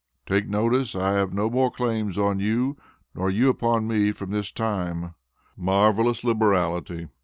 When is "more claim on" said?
1.47-2.39